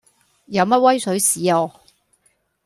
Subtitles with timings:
[0.45, 1.71] 有乜威水史啊